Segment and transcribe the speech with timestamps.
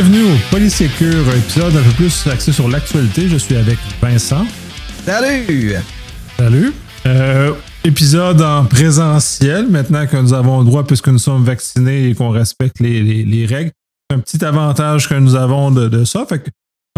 [0.00, 3.28] Bienvenue au Polysécure, épisode un peu plus axé sur l'actualité.
[3.28, 4.46] Je suis avec Vincent.
[5.04, 5.74] Salut!
[6.36, 6.72] Salut.
[7.04, 12.14] Euh, épisode en présentiel, maintenant que nous avons le droit, puisque nous sommes vaccinés et
[12.14, 13.72] qu'on respecte les, les- les règles.
[14.14, 16.24] Un petit avantage que nous avons de, de ça.
[16.28, 16.50] Fait que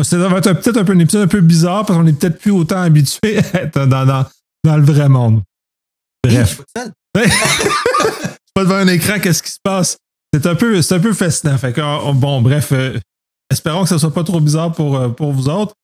[0.04, 2.38] ça va être peut-être un peu un épisode un peu bizarre parce qu'on est peut-être
[2.38, 4.26] plus autant habitué à être dans, dans,
[4.62, 5.40] dans le vrai monde.
[6.22, 6.60] Bref.
[6.76, 6.92] C'est
[8.54, 9.96] pas devant un écran, qu'est-ce qui se passe?
[10.32, 11.56] C'est un peu, un peu fascinant.
[12.04, 12.98] Oh, bon, bref, euh,
[13.50, 15.74] espérons que ça soit pas trop bizarre pour, euh, pour vous autres.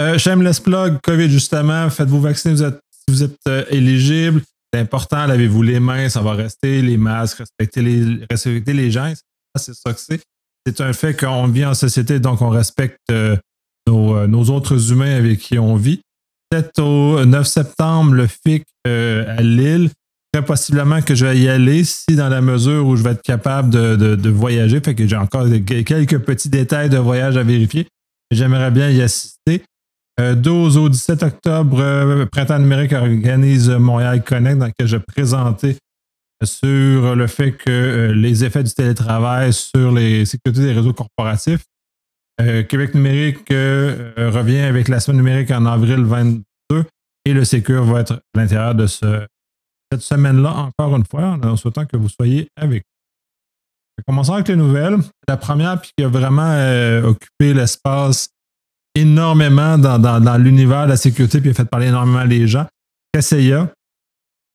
[0.00, 4.42] Euh, Shameless plug, COVID justement, faites-vous vacciner vous êtes, si vous êtes euh, éligible.
[4.72, 9.12] C'est important, lavez-vous les mains, ça va rester, les masques, respectez les, respectez les gens.
[9.56, 10.20] C'est ça que c'est.
[10.66, 12.98] C'est un fait qu'on vit en société, donc on respecte
[13.86, 16.02] nos, nos autres humains avec qui on vit.
[16.50, 19.90] Peut-être au 9 septembre, le FIC à Lille.
[20.36, 23.22] Très possiblement que je vais y aller si dans la mesure où je vais être
[23.22, 24.82] capable de, de- voyager.
[24.84, 27.88] Fait que j'ai encore quelques petits détails de voyage à vérifier.
[28.30, 29.62] J'aimerais bien y assister.
[30.20, 35.78] Euh, 12 au 17 octobre, euh, Printemps numérique organise Montréal Connect dans lequel je présentais
[36.44, 41.64] sur le fait que euh, les effets du télétravail sur les sécurités des réseaux corporatifs.
[42.42, 46.42] Euh, Québec numérique euh, euh, revient avec la semaine numérique en avril 22
[47.24, 49.26] et le Sécure va être à l'intérieur de ce,
[49.92, 54.04] cette semaine-là, encore une fois, en souhaitant que vous soyez avec nous.
[54.06, 54.98] Commençons avec les nouvelles.
[55.28, 58.28] La première, puis qui a vraiment euh, occupé l'espace
[58.94, 62.66] énormément dans, l'univers de la sécurité, puis a fait parler énormément les gens.
[63.12, 63.72] Kaseya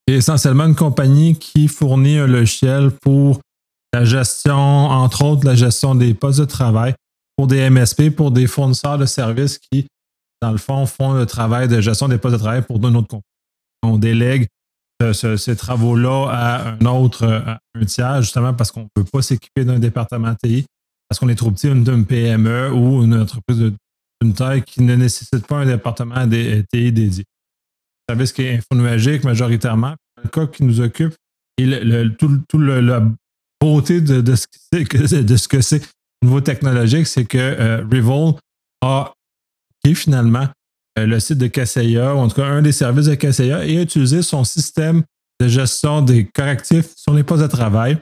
[0.07, 3.39] est essentiellement une compagnie qui fournit un logiciel pour
[3.93, 6.93] la gestion, entre autres, la gestion des postes de travail
[7.37, 9.87] pour des MSP, pour des fournisseurs de services qui,
[10.41, 13.07] dans le fond, font le travail de gestion des postes de travail pour d'une autre
[13.07, 13.23] compagnie.
[13.83, 14.47] On délègue
[15.01, 19.03] ce- ce- ces travaux-là à un autre, à un tiers, justement parce qu'on ne peut
[19.03, 20.65] pas s'équiper d'un département TI,
[21.09, 23.73] parce qu'on est trop petit, une, d'une PME ou une entreprise
[24.21, 27.23] d'une taille qui ne nécessite pas un département dé- TI dédié.
[28.09, 29.95] Service qui est infonuagique majoritairement.
[30.23, 31.15] Le cas qui nous occupe
[31.57, 33.01] et le, le- tout, tout le- la
[33.59, 35.81] beauté de, de ce que c'est
[36.21, 38.35] au niveau technologique, c'est que euh, Revol
[38.81, 39.11] a
[39.83, 40.47] qui finalement euh,
[40.97, 43.81] le site de Kaseya, ou en tout cas un des services de Kaseya, et a
[43.81, 45.03] utilisé son système
[45.39, 47.97] de gestion des correctifs sur les postes de travail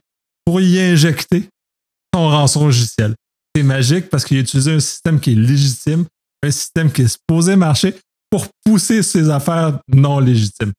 [0.45, 1.47] pour y injecter
[2.13, 3.15] son rançon logiciel.
[3.55, 6.05] C'est magique parce qu'il a utilisé un système qui est légitime,
[6.43, 7.95] un système qui est supposé marcher
[8.29, 10.73] pour pousser ses affaires non légitimes.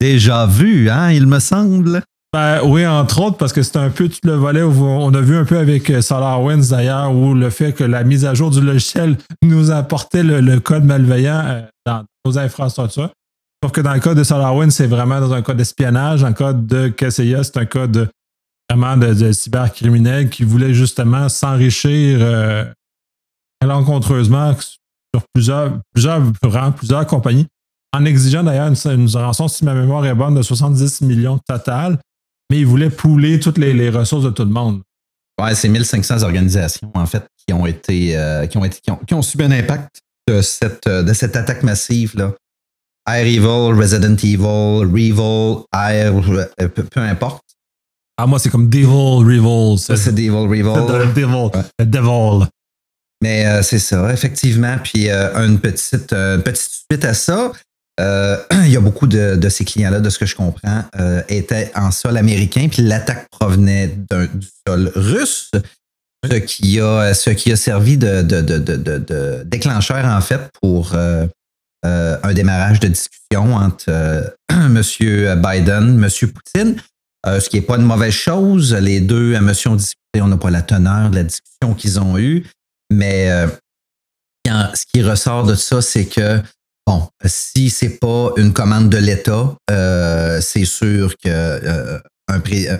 [0.00, 2.02] Déjà vu, hein, il me semble.
[2.34, 5.20] Ben, oui, entre autres, parce que c'est un peu tout le volet où on a
[5.20, 8.50] vu un peu avec euh, SolarWinds d'ailleurs, où le fait que la mise à jour
[8.50, 13.10] du logiciel nous apportait le, code malveillant euh, dans nos infrastructures.
[13.62, 16.22] Sauf que dans le cas de SolarWinds, c'est vraiment dans un cas d'espionnage.
[16.22, 18.08] Dans le cas de KCIA, c'est un cas de
[18.68, 22.64] vraiment de, de cybercriminel qui voulait justement s'enrichir euh,
[23.62, 26.20] malencontreusement sur plusieurs, plusieurs,
[26.74, 27.46] plusieurs compagnies,
[27.96, 31.96] en exigeant d'ailleurs une, une rançon, si ma mémoire est bonne, de 70 millions total
[32.50, 34.82] mais ils voulaient pouler toutes les, les ressources de tout le monde.
[35.40, 38.96] Ouais, c'est 1500 organisations, en fait, qui ont été, euh, qui ont été, qui ont,
[38.96, 42.32] qui ont subi un impact de cette, euh, de cette attaque massive, là.
[43.06, 47.44] Air Evil, Resident Evil, Revil, Air, euh, peu, peu importe.
[48.16, 49.78] Ah, moi, c'est comme Devil Revol.
[49.78, 50.64] Ça, c'est Devil, Revil.
[51.14, 51.24] Devil.
[51.24, 51.84] Ouais.
[51.84, 52.46] Devil.
[53.22, 54.76] Mais euh, c'est ça, effectivement.
[54.82, 57.52] Puis euh, une, petite, euh, une petite suite à ça,
[58.00, 61.22] euh, il y a beaucoup de, de ces clients-là, de ce que je comprends, euh,
[61.28, 65.50] étaient en sol américain, puis l'attaque provenait du sol russe,
[66.28, 71.26] ce qui a, ce qui a servi de, déclencheur, en fait, pour euh,
[71.84, 74.82] un démarrage de discussion entre M.
[75.42, 76.08] Biden, M.
[76.08, 76.76] Poutine,
[77.26, 78.74] ce qui n'est pas une mauvaise chose.
[78.74, 82.18] Les deux, monsieur, ont discuté, on n'a pas la teneur de la discussion qu'ils ont
[82.18, 82.46] eue,
[82.90, 83.28] mais
[84.46, 86.40] ce qui ressort de ça, c'est que
[86.86, 91.98] Bon, si c'est pas une commande de l'État, euh, c'est sûr que euh,
[92.30, 92.78] euh,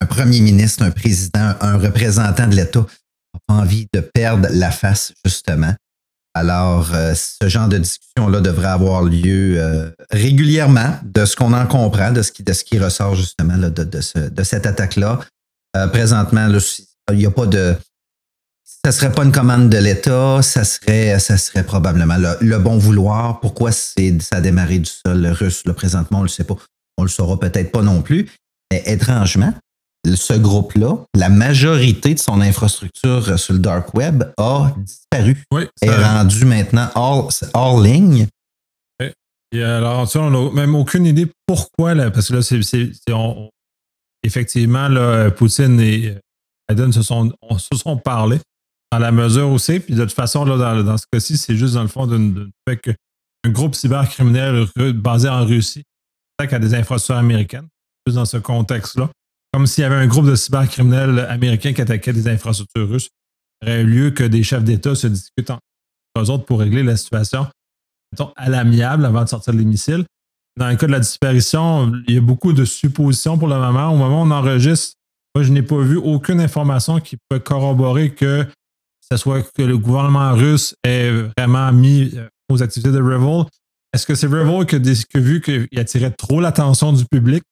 [0.00, 4.70] un premier ministre, un président, un représentant de l'État n'a pas envie de perdre la
[4.70, 5.74] face, justement.
[6.34, 12.12] Alors, euh, ce genre de discussion-là devrait avoir lieu régulièrement, de ce qu'on en comprend,
[12.12, 15.20] de ce qui, ressort justement de, de, ce- de cette attaque-là.
[15.92, 16.48] Présentement,
[17.10, 17.76] il n'y a pas de
[18.64, 22.76] ça serait pas une commande de l'État, ça serait, ça serait probablement le, le bon
[22.78, 23.40] vouloir.
[23.40, 26.56] Pourquoi c'est, ça a démarré du sol russe, présentement, on le sait pas.
[26.98, 28.28] On le saura peut-être pas non plus.
[28.70, 29.52] Mais étrangement,
[30.06, 35.42] ce groupe-là, la majorité de son infrastructure sur le dark web a disparu.
[35.52, 35.66] Oui.
[35.82, 38.26] Est rendu maintenant hors, hors ligne.
[39.52, 42.60] Et alors, tu sais, on n'a même aucune idée pourquoi, là, parce que là, c'est,
[42.62, 43.50] c'est- c'est- on- on-
[44.24, 46.18] effectivement, là, Poutine et
[46.68, 48.38] Biden se sont, on- se sont parlé.
[48.94, 49.80] Dans la mesure où c'est.
[49.80, 52.48] Puis de toute façon, là, dans, ce cas-ci, c'est juste dans le fond d'un
[53.46, 55.82] groupe cybercriminel basé en Russie
[56.38, 57.68] attaque à des infrastructures américaines,
[58.06, 59.10] juste dans ce contexte-là.
[59.52, 63.08] Comme s'il y avait un groupe de cybercriminels américains qui attaquait des infrastructures russes.
[63.62, 65.60] Il aurait eu lieu que des chefs d'État se discutent entre
[66.18, 67.46] eux autres pour régler la situation
[68.36, 70.04] à l'amiable avant de sortir de missiles.
[70.56, 73.88] Dans le cas de la disparition, il y a beaucoup de suppositions pour le moment.
[73.88, 74.94] Au moment où on enregistre,
[75.34, 78.46] moi, je n'ai pas vu aucune information qui peut corroborer que
[79.10, 83.48] ce soit que le gouvernement russe ait vraiment mis euh, aux activités de Revolt.
[83.92, 87.42] Est-ce que c'est Revolt qui a, vu qu'il attirait trop l'attention du public?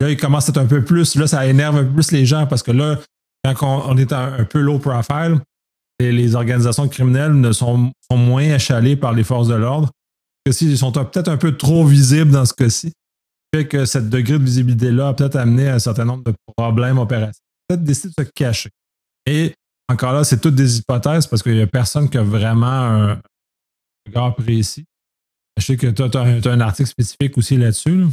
[0.00, 2.24] Là, il commence à être un peu plus, là, ça énerve un peu plus les
[2.24, 2.98] gens parce que là,
[3.56, 5.40] quand on, est un, peu low profile,
[5.98, 9.90] les, organisations criminelles ne sont, moins achalées par les forces de l'ordre
[10.60, 12.92] ils sont peut-être un peu trop visibles dans ce cas-ci.
[13.54, 16.98] Fait que cette degré de visibilité-là a peut-être amené à un certain nombre de problèmes
[16.98, 17.34] opérationnels.
[17.68, 18.70] Peut-être décider de se cacher.
[19.26, 19.54] Et
[19.88, 23.20] encore là, c'est toutes des hypothèses parce qu'il n'y a personne qui a vraiment un
[24.06, 24.84] regard précis.
[25.58, 28.06] Je sais que tu as, un article spécifique aussi là-dessus.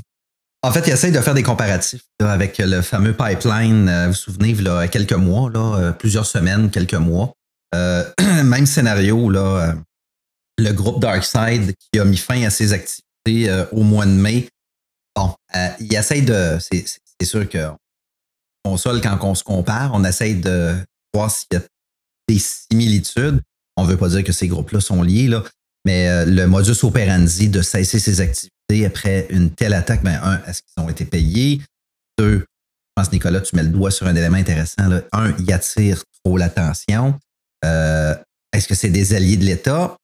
[0.64, 4.18] En fait, il essaye de faire des comparatifs avec le fameux pipeline, euh, vous vous
[4.18, 7.34] souvenez, il y a quelques mois, là, euh, plusieurs semaines, quelques mois.
[7.76, 8.04] Euh,
[8.44, 9.76] même scénario, là,
[10.58, 14.48] le groupe Darkside qui a mis fin à ses activités au mois de mai.
[15.16, 15.36] Bon,
[15.80, 16.58] il essaye de.
[16.60, 17.70] C'est sûr que
[18.64, 20.76] console, quand on se compare, on essaye de
[21.30, 21.62] s'il y a
[22.28, 23.42] des similitudes.
[23.78, 25.44] On ne veut pas dire que ces groupes-là sont liés, là,
[25.86, 30.42] mais euh, le modus operandi de cesser ses activités après une telle attaque, ben, un,
[30.46, 31.62] est-ce qu'ils ont été payés?
[32.18, 32.46] Deux, je
[32.96, 34.90] pense, Nicolas, tu mets le doigt sur un élément intéressant.
[35.12, 37.20] Un, il attire trop l'attention.
[37.62, 39.98] est-ce que c'est des alliés de l'État?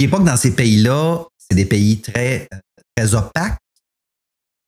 [0.00, 2.48] n'est pas que dans ces pays-là, c'est des pays très,
[2.96, 3.58] très opaques.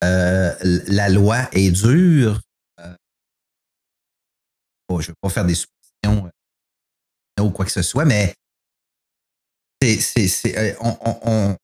[0.04, 2.40] Euh, la loi est dure.
[4.98, 6.30] Euh, je ne vais pas faire des suppositions
[7.40, 8.34] euh, ou quoi que ce soit, mais
[9.80, 11.56] c'est, on,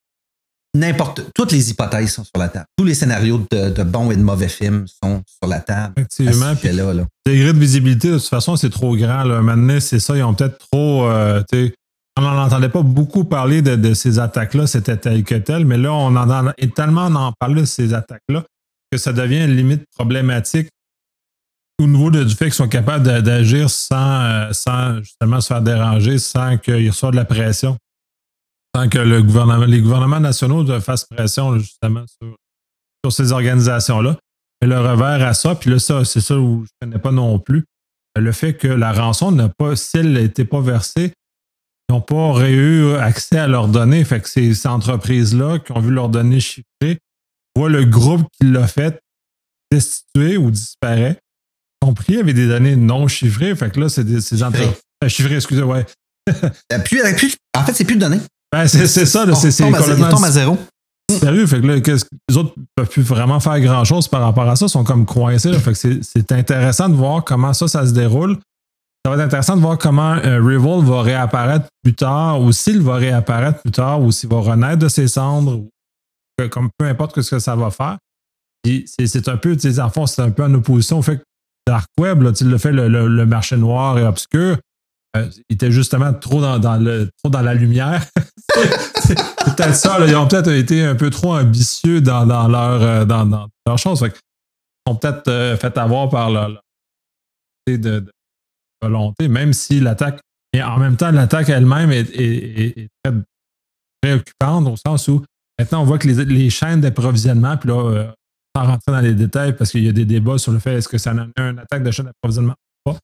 [0.75, 2.67] n'importe, toutes les hypothèses sont sur la table.
[2.77, 5.95] Tous les scénarios de, bons et de mauvais films sont sur la table.
[5.97, 6.55] Effectivement.
[6.63, 9.25] Le degré de visibilité, de toute façon, c'est trop grand.
[9.25, 10.17] Maintenant, c'est ça.
[10.17, 11.09] Ils ont peut-être trop
[12.17, 15.93] on n'en entendait pas beaucoup parler de, ces attaques-là, c'était tel que tel, mais là,
[15.93, 18.45] on en a tellement en parle de ces attaques-là
[18.93, 20.69] que ça devient limite problématique
[21.81, 26.19] au niveau du fait qu'ils sont capables d'agir sans, euh, sans justement se faire déranger,
[26.19, 27.76] sans qu'ils reçoivent de la pression,
[28.75, 32.37] sans que le gouvernement, les gouvernements nationaux fassent pression justement sur,
[33.05, 34.17] sur ces organisations-là.
[34.62, 37.12] Mais le revers à ça, puis là, ça, c'est ça où je ne connais pas
[37.12, 37.65] non plus,
[38.17, 41.12] le fait que la rançon n'a pas, si elle n'était pas versée,
[41.91, 44.05] n'ont pas eu accès à leurs données.
[44.05, 46.99] Fait que ces, entreprises-là qui ont vu leurs données chiffrées
[47.56, 49.00] voient le groupe qui l'a fait
[49.71, 51.19] destituer ou disparaît,
[51.85, 53.55] compris avec des données non chiffrées.
[53.55, 54.81] Fait que là, c'est des entreprises.
[55.03, 55.85] Euh, chiffrées, excusez, ouais.
[56.85, 57.03] plus,
[57.57, 58.21] en fait, c'est plus de données.
[58.53, 60.23] Ben, c'est ça, c'est complètement.
[60.23, 60.59] à zéro.
[61.11, 64.57] Sérieux, fait que là, les autres ne peuvent plus vraiment faire grand-chose par rapport à
[64.57, 65.53] ça, ils sont comme coincés.
[65.59, 68.39] Fait que c'est intéressant de voir comment ça, ça se déroule
[69.05, 72.81] ça va être intéressant de voir comment euh, Revolt va réapparaître plus tard, ou s'il
[72.81, 75.69] va réapparaître plus tard, ou s'il va renaître de ses cendres, ou
[76.49, 77.99] comme peu importe ce que ça va faire.
[78.64, 81.23] C'est un peu, en fond, c'est un peu en opposition au fait que
[81.66, 84.59] Dark Web, là, le fait le, marché noir et obscur,
[85.16, 88.04] euh, il était justement trop dans, dans la lumière.
[89.02, 93.49] c'est peut-être ça, ils ont peut-être été un peu trop ambitieux dans, leur, euh, dans,
[93.66, 94.00] leur chose.
[94.02, 94.12] ils
[94.87, 96.61] sont peut-être fait avoir par leur,
[98.83, 100.21] volonté, même si l'attaque,
[100.52, 103.14] et en même temps, l'attaque elle-même est, très
[104.02, 105.25] préoccupante au sens où
[105.59, 108.12] maintenant on voit que les, chaînes d'approvisionnement, puis là, euh,
[108.56, 110.88] sans rentrer dans les détails parce qu'il y a des débats sur le fait est-ce
[110.88, 112.54] que ça en a une attaque de chaîne d'approvisionnement
[112.87, 112.99] ou pas,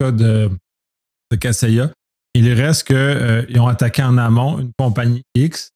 [0.00, 0.50] cas de,
[1.30, 1.90] de Kaseya.
[2.34, 5.70] Il reste qu'ils euh, ont attaqué en amont une compagnie X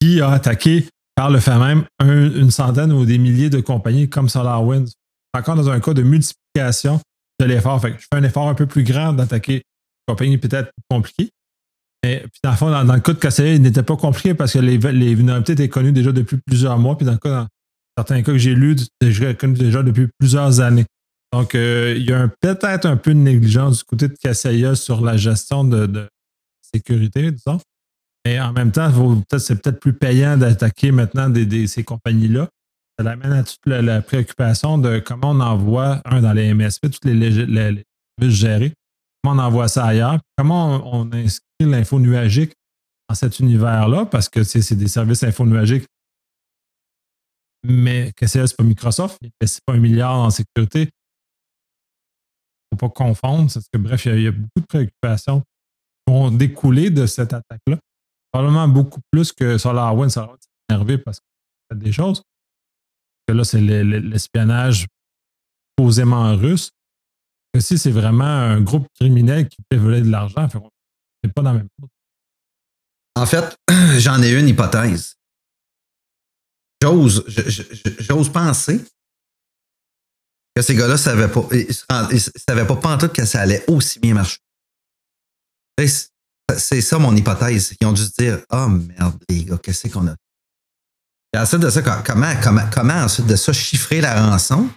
[0.00, 4.28] qui a attaqué par le fait même une centaine ou des milliers de compagnies comme
[4.28, 4.92] SolarWinds.
[5.36, 7.00] Encore dans un cas de multiplication
[7.40, 7.80] de l'effort.
[7.80, 11.30] Fait je fais un effort un peu plus grand d'attaquer une compagnie peut-être compliquée.
[12.02, 14.54] Mais puis dans le fond, dans, le cas de KCA, il n'était pas compliqué parce
[14.54, 16.96] que les, les vulnérabilités étaient connues déjà depuis plusieurs mois.
[16.96, 17.06] Puis
[17.96, 20.86] certains cas que j'ai lus, j'ai connu déjà depuis plusieurs années.
[21.32, 25.00] Donc, euh, il y a peut-être un peu de négligence du côté de Kaseya sur
[25.00, 26.08] la gestion de,
[26.74, 27.60] sécurité, disons.
[28.24, 28.90] Mais en même temps,
[29.38, 31.32] c'est peut-être plus payant d'attaquer maintenant
[31.66, 32.48] ces compagnies-là
[32.98, 37.04] ça amène à toute la, préoccupation de comment on envoie, un, dans les MSP, toutes
[37.04, 37.84] les, services
[38.20, 38.72] gérés,
[39.22, 42.52] comment on envoie ça ailleurs, comment on, inscrit l'info nuagique
[43.08, 45.86] dans cet univers-là, parce que c'est des services info nuagiques.
[47.64, 50.90] Mais que c'est pas Microsoft, c'est pas un milliard en sécurité.
[52.72, 53.52] faut pas confondre.
[53.52, 57.78] Parce que, bref, il y, a beaucoup de préoccupations qui vont découler de cette attaque-là.
[58.32, 60.10] Probablement beaucoup plus que SolarWinds.
[60.10, 62.22] SolarWinds s'est énervé parce qu'il fait des choses.
[63.28, 64.86] Que là, c'est l'espionnage
[65.76, 66.70] posément russe.
[67.58, 70.48] si c'est vraiment un groupe criminel qui peut voler de l'argent,
[71.22, 71.88] c'est pas dans la même chose.
[73.14, 73.56] En fait,
[73.98, 75.16] j'en ai une hypothèse.
[76.82, 77.24] J'ose,
[78.00, 78.80] j'ose penser
[80.56, 84.38] que ces gars-là savaient pas, ils, savaient pas pantoute que ça allait aussi bien marcher.
[85.78, 87.74] C'est ça mon hypothèse.
[87.80, 90.16] Ils ont dû se dire, oh merde, les gars, qu'est-ce qu'on a?
[91.32, 94.68] Et ensuite de ça, comment, comment, comment ensuite de ça chiffrer la rançon,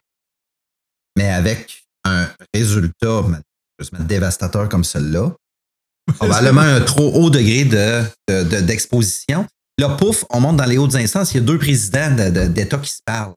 [1.17, 3.23] mais avec un résultat
[4.01, 5.31] dévastateur comme celui-là,
[6.17, 7.65] probablement un trop haut degré
[8.27, 9.41] d'exposition.
[9.41, 12.15] De, de, Là, pouf, on monte dans les hautes instances, il y a deux présidents
[12.49, 13.33] d'État qui se parlent.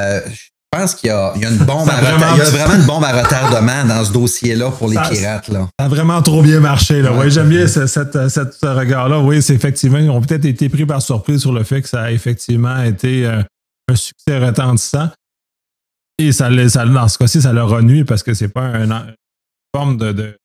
[0.00, 2.86] Euh, je pense qu'il y, a, une bombe à vraiment, il y a vraiment une
[2.86, 5.48] bombe à retardement dans ce dossier-là pour les pirates.
[5.48, 5.68] Là.
[5.78, 7.02] Ça a vraiment trop bien marché.
[7.02, 7.12] Là.
[7.12, 7.30] Ouais.
[7.30, 7.80] J'aime bien ce,
[8.66, 9.20] regard-là.
[9.20, 12.02] Oui, c'est effectivement, ils ont peut-être été pris par surprise sur le fait que ça
[12.02, 13.42] a effectivement été euh,
[13.88, 15.10] un succès retentissant.
[16.18, 19.14] Et ça, ça, dans ce cas-ci, ça leur a nuit parce que c'est pas une
[19.74, 20.36] forme de, de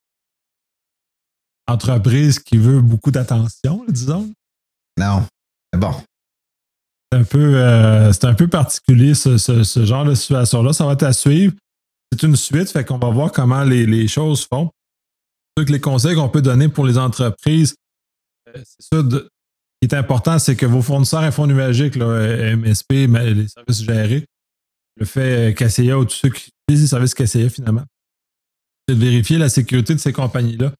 [1.66, 4.30] entreprise qui veut beaucoup d'attention, disons.
[4.98, 5.26] Non.
[5.72, 5.92] Mais bon.
[7.10, 10.72] C'est un, peu, euh, un peu particulier, ce, ce, genre de situation-là.
[10.72, 11.54] Ça va être à suivre.
[12.10, 14.70] C'est une suite, fait qu'on va voir comment les, les choses font.
[15.58, 17.74] les conseils qu'on peut donner pour les entreprises,
[18.48, 19.02] euh, c'est ça.
[19.02, 19.28] ce qui
[19.82, 24.26] est important, c'est que vos fournisseurs infonuagiques, là, MSP, les services gérés,
[24.96, 27.84] le fait KCA ou tous ceux qui utilisent les services KCA finalement,
[28.88, 30.72] c'est de vérifier la sécurité de ces compagnies-là.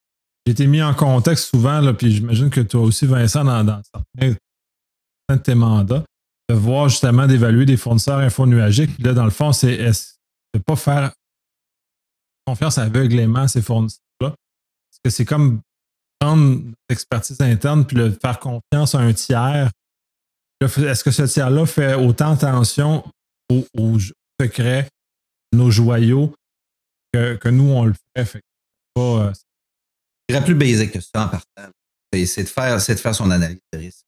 [0.47, 4.35] J'ai été mis en contexte souvent, là, puis j'imagine que toi aussi, Vincent, dans, certains
[5.31, 6.05] de tes mandats,
[6.49, 8.99] de voir justement d'évaluer des fournisseurs infonuagiques.
[8.99, 9.93] Là, dans le fond, c'est de
[10.55, 11.13] ne pas faire
[12.47, 14.31] confiance aveuglément à ces fournisseurs-là?
[14.31, 15.61] Parce que c'est comme
[16.19, 19.71] prendre l'expertise interne puis le faire confiance à un tiers.
[20.61, 23.05] Est-ce que ce tiers-là fait autant attention
[23.51, 23.99] aux,
[24.41, 24.89] secrets,
[25.53, 26.35] nos joyaux,
[27.13, 28.25] que, nous, on le fait?
[28.25, 28.43] fait
[28.95, 29.33] pas,
[30.41, 31.73] euh, plus basique que ça en partant.
[32.13, 34.05] C'est de, faire, de faire son analyse de risque.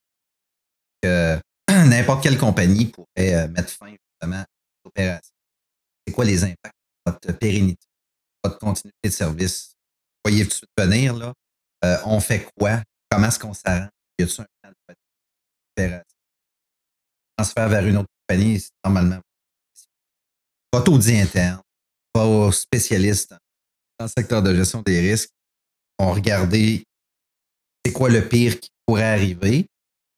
[1.69, 4.47] N'importe quelle compagnie pourrait euh, mettre fin justement à
[4.85, 5.33] l'opération.
[6.07, 6.77] C'est quoi les impacts
[7.07, 7.87] de votre pérennité,
[8.43, 9.75] votre continuité de service?
[10.25, 11.33] Voyez-vous venir, là?
[11.85, 12.83] Euh, on fait quoi?
[13.11, 13.89] Comment est-ce qu'on s'arrange?
[14.19, 14.95] Y a-t-il un plan
[15.77, 16.05] d'opération?
[17.37, 19.21] Transfert vers une autre compagnie, c'est normalement
[20.73, 21.61] votre audit interne,
[22.15, 23.31] vos spécialistes
[23.99, 25.31] dans le secteur de gestion des risques
[25.99, 26.85] on regardé
[27.85, 29.67] c'est quoi le pire qui pourrait arriver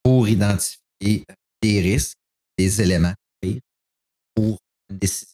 [0.03, 1.25] pour identifier
[1.61, 2.17] des risques,
[2.57, 3.13] des éléments
[4.35, 5.33] pour une décision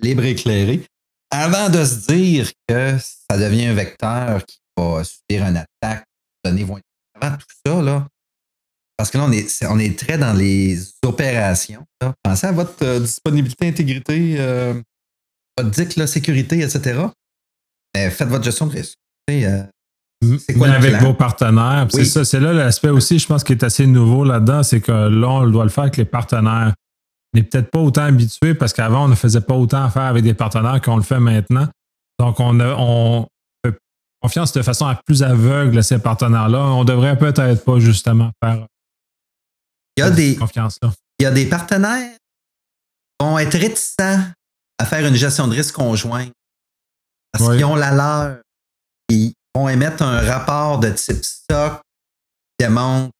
[0.00, 0.84] libre, éclairée,
[1.30, 6.04] avant de se dire que ça devient un vecteur qui va subir une attaque,
[6.44, 6.66] donner
[7.14, 8.08] avant tout ça,
[8.96, 11.84] parce que là, on est, on très dans les opérations.
[12.22, 14.80] Pensez à votre euh, disponibilité, intégrité, euh,
[15.58, 17.00] votre sécurité, etc.
[17.94, 18.96] faites votre gestion de risque.
[19.30, 19.64] Euh,
[20.56, 21.86] quoi avec vos partenaires.
[21.90, 24.92] C'est ça, c'est là l'aspect aussi, je pense, qui est assez nouveau là-dedans, c'est que
[24.92, 26.74] là, on doit le faire avec les partenaires.
[27.34, 30.22] On n'est peut-être pas autant habitué parce qu'avant, on ne faisait pas autant affaire avec
[30.22, 31.66] des partenaires qu'on le fait maintenant.
[32.18, 33.26] Donc, on, a, on
[33.64, 33.74] fait
[34.20, 36.58] confiance de façon plus aveugle à ces partenaires-là.
[36.58, 38.66] On devrait peut-être pas justement faire
[39.96, 40.92] il y a des, confiance-là.
[41.18, 44.24] Il y a des partenaires qui vont être réticents
[44.78, 46.32] à faire une gestion de risque conjointe
[47.32, 48.38] parce qu'ils ont la leur
[49.54, 51.80] vont émettre un rapport de type SOC
[52.58, 53.12] qui démontre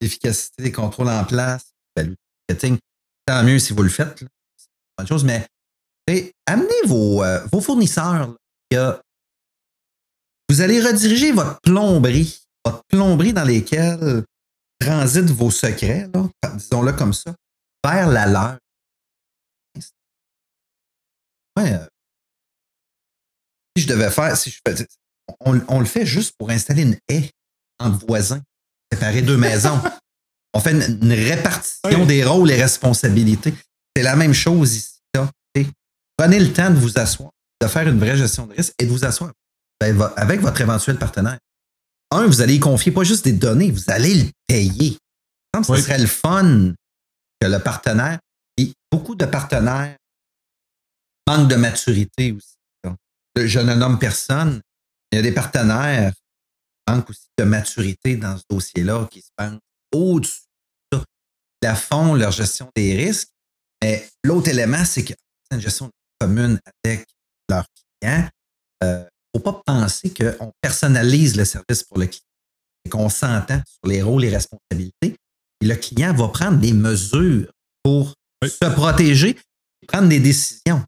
[0.00, 2.14] l'efficacité des contrôles en place, ben,
[2.48, 2.78] marketing.
[3.26, 4.20] Tant mieux si vous le faites.
[4.56, 5.46] C'est une chose, mais
[6.46, 8.34] amenez vos, euh, vos fournisseurs.
[8.72, 14.24] vous allez rediriger votre plomberie, votre plomberie dans lesquelles
[14.80, 16.08] transitent vos secrets,
[16.54, 17.34] disons-le comme ça,
[17.84, 18.58] vers la leur.
[21.56, 21.87] Ouais, euh,
[23.80, 24.58] je devais faire, si je
[25.40, 27.30] on, le fait juste pour installer une haie
[27.78, 28.42] entre voisins,
[28.92, 29.80] séparer deux maisons.
[30.54, 33.54] On fait une, répartition des rôles et responsabilités.
[33.94, 34.94] C'est la même chose ici.
[36.16, 37.30] Prenez le temps de vous asseoir,
[37.60, 39.32] de faire une vraie gestion de risque et de vous asseoir
[40.16, 41.38] avec votre éventuel partenaire.
[42.10, 44.98] Un, vous allez y confier pas juste des données, vous allez le payer.
[45.64, 46.72] Ce serait le fun
[47.40, 48.18] que le partenaire,
[48.56, 49.96] et beaucoup de partenaires
[51.28, 52.57] manquent de maturité aussi
[53.36, 54.60] je ne nomme personne.
[55.12, 59.30] Il y a des partenaires qui manquent aussi de maturité dans ce dossier-là, qui se
[59.36, 59.60] pensent
[59.92, 60.42] au-dessus
[60.92, 60.98] de
[61.62, 63.28] la fond leur gestion des risques.
[63.82, 65.14] Mais l'autre élément, c'est que
[65.50, 67.06] une gestion commune avec
[67.48, 67.66] leurs
[68.00, 68.28] clients,
[68.82, 69.04] il ne
[69.34, 72.22] faut pas penser qu'on personnalise le service pour le client
[72.84, 75.16] et qu'on s'entend sur les rôles et responsabilités.
[75.60, 77.50] Et le client va prendre des mesures
[77.82, 79.38] pour se protéger
[79.82, 80.84] et prendre des décisions.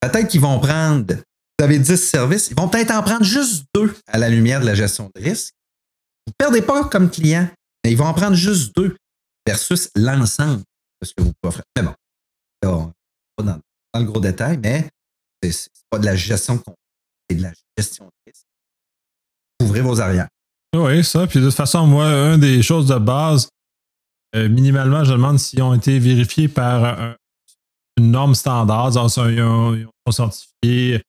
[0.00, 1.14] Peut-être qu'ils vont prendre,
[1.58, 4.66] vous avez 10 services, ils vont peut-être en prendre juste deux à la lumière de
[4.66, 5.54] la gestion de risque.
[6.26, 7.48] Vous ne perdez pas comme client,
[7.84, 8.96] mais ils vont en prendre juste deux
[9.46, 10.62] versus l'ensemble
[11.00, 11.62] de ce que vous pouvez.
[11.76, 11.94] Mais bon,
[12.62, 12.92] là,
[13.36, 13.60] pas dans,
[13.94, 14.88] le gros détail, mais
[15.42, 16.62] c'est pas de la gestion de
[17.28, 18.46] c'est de la gestion de risque.
[19.62, 20.28] Ouvrez vos arrières.
[20.74, 21.26] Oui, ça.
[21.26, 23.48] Puis de toute façon, moi, une des choses de base,
[24.34, 27.16] euh, minimalement, je demande s'ils ont été vérifiés par
[27.96, 28.90] une norme standard.
[28.90, 31.02] Ils sont, certifiés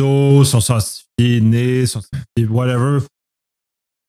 [0.00, 2.98] Sont certifiés NIS, sont certifiés whatever,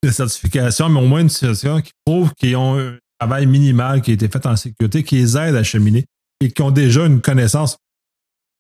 [0.04, 4.12] de certification, mais au moins une certification qui prouve qu'ils ont un travail minimal qui
[4.12, 6.06] a été fait en sécurité, qui les aide à cheminer
[6.42, 7.78] et qui ont déjà une connaissance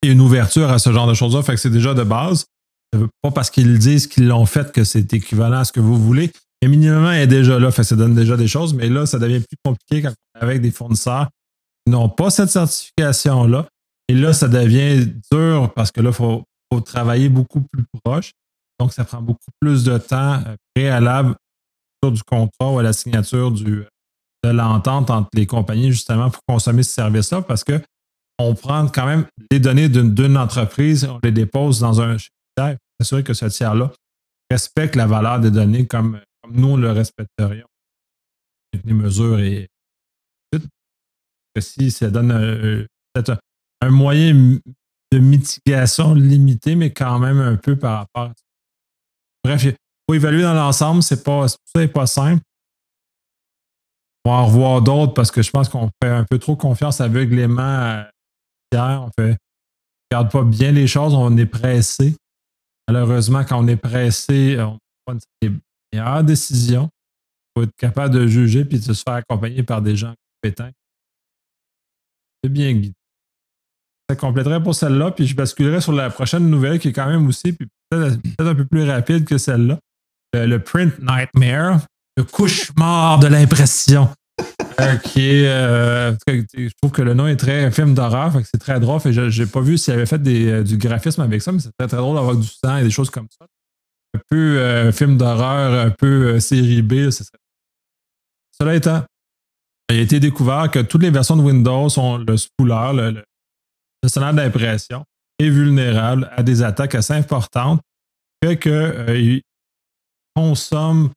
[0.03, 1.43] et une ouverture à ce genre de choses-là.
[1.43, 2.45] Fait que c'est déjà de base.
[3.21, 6.31] Pas parce qu'ils disent qu'ils l'ont fait que c'est équivalent à ce que vous voulez.
[6.61, 9.57] Mais minimum est déjà là, ça donne déjà des choses, mais là, ça devient plus
[9.63, 11.29] compliqué quand on est avec des fournisseurs
[11.85, 13.67] qui n'ont pas cette certification-là.
[14.07, 16.43] Et là, ça devient dur parce que là, il faut,
[16.81, 18.31] travailler beaucoup plus proche.
[18.79, 21.35] Donc, ça prend beaucoup plus de temps euh, préalable
[22.03, 23.83] du contrat ou à la signature du,
[24.43, 27.81] de l'entente entre les compagnies, justement, pour consommer ce service-là, parce que
[28.37, 33.23] on prend quand même les données d'une entreprise, on les dépose dans un tiers, s'assurer
[33.23, 33.91] que ce tiers-là
[34.51, 36.19] respecte la valeur des données comme,
[36.51, 37.67] nous, le respecterions
[38.83, 39.69] les mesures et
[40.51, 42.29] que si ça donne
[43.13, 43.39] peut-être
[43.81, 44.59] un, moyen
[45.15, 48.43] de mitigation limité, mais quand même un peu par rapport à ça.
[49.43, 49.75] Bref, il
[50.09, 52.43] faut évaluer dans l'ensemble, c'est pas, ça n'est pas simple.
[54.25, 56.99] On va en revoir d'autres parce que je pense qu'on fait un peu trop confiance
[56.99, 58.03] aveuglément
[58.71, 59.03] hier.
[59.03, 59.37] On fait
[60.11, 62.15] regarde pas bien les choses, on est pressé.
[62.87, 65.51] Malheureusement, quand on est pressé, on prend les
[65.93, 66.89] meilleures décisions.
[67.55, 70.71] Il faut être capable de juger et de se faire accompagner par des gens compétents.
[72.43, 72.95] C'est bien guidé.
[74.09, 77.27] Ça compléterait pour celle-là, puis je basculerai sur la prochaine nouvelle qui est quand même
[77.27, 79.79] aussi peut-être un peu plus rapide que celle-là.
[80.33, 81.79] Le, Print Nightmare,
[82.17, 84.09] le cauchemar de l'impression.
[84.81, 84.97] Euh.
[85.17, 88.99] Euh, je trouve que le nom est très film d'horreur, c'est très drôle.
[89.05, 91.87] Je n'ai pas vu s'il avait fait euh, du graphisme avec ça, mais c'est très,
[91.87, 93.45] très drôle d'avoir du sang et des choses comme ça.
[94.15, 97.09] Un peu film d'horreur, un peu série B.
[98.57, 99.03] Cela étant,
[99.89, 103.23] il a été découvert que toutes les versions de Windows ont le spooler, le, le
[104.05, 105.03] gestionnaire d'impression,
[105.39, 107.81] est vulnérable à des attaques assez importantes,
[108.43, 109.41] fait qu'il
[110.35, 111.11] consomme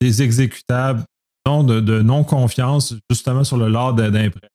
[0.00, 1.04] des exécutables
[1.46, 4.48] de, non-confiance justement sur le lord d'impression.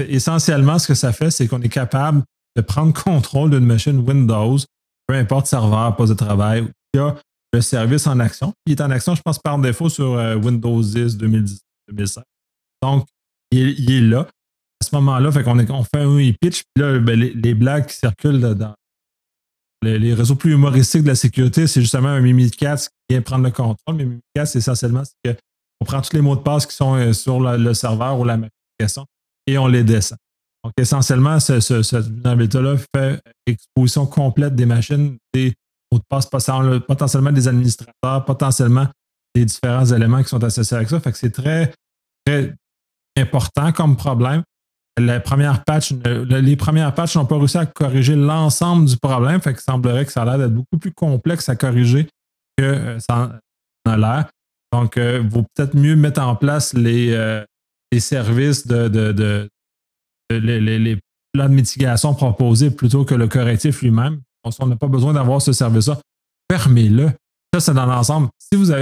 [0.00, 2.22] Essentiellement, ce que ça fait, c'est qu'on est capable
[2.56, 4.58] de prendre contrôle d'une machine Windows,
[5.06, 7.14] peu importe serveur, poste de travail, il y a
[7.52, 8.52] le service en action.
[8.66, 12.24] Il est en action, je pense, par défaut sur euh, Windows 10 2010, 2005.
[12.82, 13.06] Donc,
[13.50, 14.26] il, est là.
[14.84, 18.74] Ce moment-là, qu'on on fait un pitch, puis là, ben, les, blagues qui circulent dans
[19.82, 23.50] les, réseaux plus humoristiques de la sécurité, c'est justement un Mimikatz qui vient prendre le
[23.50, 23.96] contrôle.
[23.96, 25.38] Mais Mimikatz, essentiellement, c'est que
[25.80, 28.34] on prend tous les mots de passe qui sont euh, sur le serveur ou la
[28.34, 29.06] application
[29.46, 30.18] et on les descend.
[30.64, 35.52] Donc, essentiellement, ce, ce, cette vulnérabilité-là fait exposition complète des machines, des
[35.92, 38.86] mots de passe, potentiellement des administrateurs, potentiellement
[39.34, 41.00] des différents éléments qui sont associés avec ça.
[41.00, 41.72] Fait que c'est très,
[42.24, 42.54] très
[43.18, 44.42] important comme problème.
[44.96, 49.40] Les premières patches n'ont pas réussi à corriger l'ensemble du problème.
[49.40, 52.06] Fait qu'il semblerait que ça a l'air d'être beaucoup plus complexe à corriger
[52.56, 53.40] que euh, ça
[53.86, 54.28] a l'air.
[54.72, 57.44] Donc, il euh, vaut peut-être mieux mettre en place les, euh,
[57.98, 59.48] services de, de,
[60.30, 60.98] les,
[61.32, 64.20] plans de mitigation proposés plutôt que le correctif lui-même.
[64.60, 65.98] On n'a pas besoin d'avoir ce service-là.
[66.50, 67.10] Fermez-le.
[67.52, 68.28] Ça, c'est dans l'ensemble.
[68.38, 68.72] Si vous.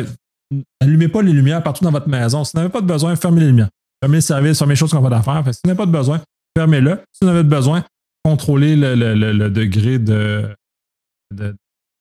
[0.83, 2.45] N'allumez pas les lumières partout dans votre maison.
[2.45, 3.71] Si vous n'avez pas de besoin, fermez les lumières.
[4.03, 5.43] Fermez le service, fermez les choses qu'on va faire.
[5.55, 6.21] Si vous n'avez pas de besoin,
[6.57, 7.01] fermez-le.
[7.13, 7.85] Si vous avez besoin,
[8.25, 10.55] contrôlez le, degré de,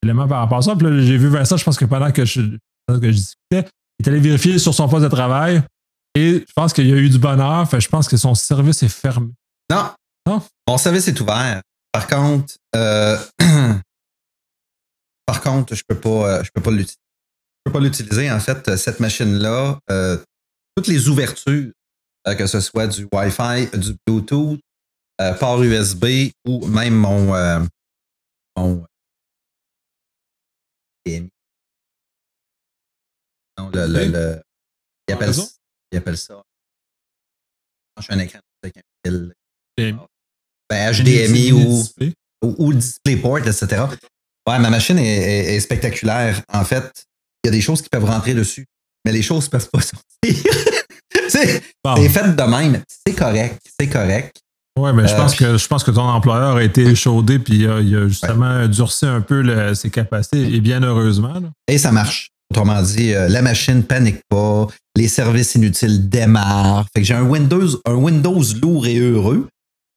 [0.02, 0.76] d'éléments par rapport à ça.
[0.76, 3.68] Puis j'ai vu Vincent, je pense que pendant que je, que je discutais,
[4.00, 5.62] il est allé vérifier sur son poste de travail
[6.16, 7.70] et je pense qu'il y a eu du bonheur.
[7.70, 9.30] Fait, je pense que son service est fermé.
[9.70, 9.92] Non.
[10.28, 10.42] Non?
[10.68, 11.62] Mon service est ouvert.
[11.92, 13.18] Par contre, euh,
[15.26, 16.98] par contre, je peux pas, euh, je peux pas l'utiliser.
[17.66, 18.32] Je peux pas l'utiliser.
[18.32, 20.18] En fait, cette machine-là, euh,
[20.76, 21.72] toutes les ouvertures,
[22.26, 24.60] que ce soit du Wi-Fi, du Bluetooth,
[25.40, 27.66] port USB ou même mon,
[28.58, 28.86] mon
[33.74, 34.42] le, le, le,
[35.08, 35.34] il, appelle,
[35.92, 36.42] il appelle ça.
[38.00, 39.34] Je un écran avec un fil.
[39.78, 41.84] Ben, HDMI ou.
[42.42, 43.84] ou, DisplayPort, etc.
[44.48, 46.42] Ouais, ma machine est, spectaculaire.
[46.52, 47.06] En fait,
[47.44, 48.66] il y a des choses qui peuvent rentrer dessus,
[49.06, 50.71] mais les choses ne peuvent pas sortir.
[51.32, 52.82] C'est fait de même.
[53.06, 53.60] C'est correct.
[53.80, 54.42] C'est correct.
[54.80, 57.56] Oui, mais je, pense euh, que, je pense que ton employeur a été chaudé puis
[57.58, 61.34] il a justement durci un peu ses capacités et bien heureusement.
[61.68, 62.30] Et ça marche.
[62.52, 66.86] Autrement dit, euh, la machine panique pas, les services inutiles démarrent.
[66.94, 69.48] Fait que j'ai un Windows, un Windows lourd et heureux,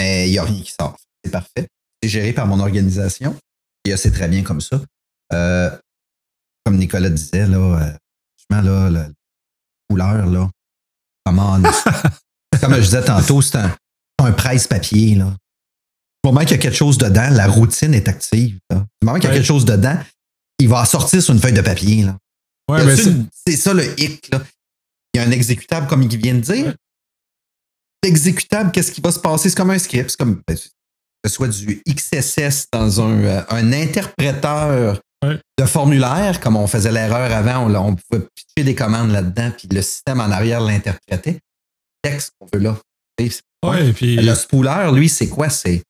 [0.00, 0.96] mais il n'y a rien qui sort.
[1.24, 1.66] C'est parfait.
[2.02, 3.36] C'est géré par mon organisation.
[3.84, 4.80] Et euh, c'est très bien comme ça.
[6.64, 7.96] comme Nicolas disait, là,
[8.50, 9.08] franchement, là, la
[9.88, 10.50] couleur, là,
[12.60, 13.74] comme je disais tantôt, c'est un,
[14.22, 15.14] un presse-papier.
[15.16, 15.26] Là.
[15.26, 18.58] Du moment qu'il y a quelque chose dedans, la routine est active.
[18.70, 19.98] Du moment qu'il y a quelque chose dedans,
[20.58, 22.04] il va sortir sur une feuille de papier.
[22.04, 22.18] Là.
[23.46, 24.28] c'est ça le hic.
[24.32, 24.42] Là.
[25.12, 26.74] Il y a un exécutable, comme il vient de dire.
[28.02, 29.48] L'exécutable, qu'est-ce qui va se passer?
[29.48, 30.10] C'est comme un script.
[30.10, 35.00] C'est comme ben, que ce soit du XSS dans un, euh, un interpréteur
[35.58, 39.68] de formulaire, comme on faisait l'erreur avant, on, on, pouvait pitcher des commandes là-dedans, puis
[39.68, 41.38] le système en arrière l'interprétait.
[42.02, 42.76] Texte qu'on veut là.
[43.18, 45.48] Le spooler, lui, c'est quoi?
[45.48, 45.82] C'est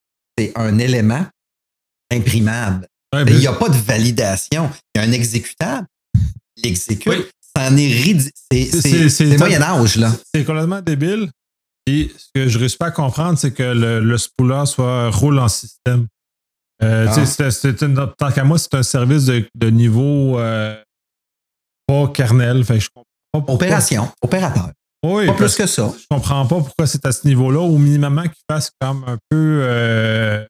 [0.54, 1.26] un élément
[2.12, 2.86] imprimable.
[3.26, 4.70] Il n'y a pas de validation.
[4.94, 5.86] Il y a un exécutable.
[6.56, 7.30] Il exécute.
[7.56, 9.10] C'en est ridicule.
[9.10, 10.12] C'est Moyen-Âge, là.
[10.34, 11.30] C'est complètement débile.
[11.86, 15.10] Et ce que je ne réussis pas à comprendre, c'est que le, le, spooler soit
[15.10, 16.06] roule en système.
[16.82, 18.14] Euh, ah.
[18.18, 20.76] tant qu'à moi, c'est un service de, de niveau euh,
[21.86, 22.64] pas kernel.
[22.64, 24.70] Fait je comprends Opération, opérateur.
[25.04, 25.92] Oui, pas plus que ça.
[25.98, 29.60] Je comprends pas pourquoi c'est à ce niveau-là, ou minimum qu'il fasse comme un peu
[29.62, 30.44] euh,